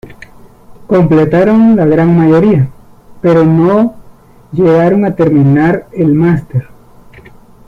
[0.87, 2.67] Completaron la gran mayoría,
[3.21, 3.93] pero no
[4.51, 6.69] llegaron a terminar el "master".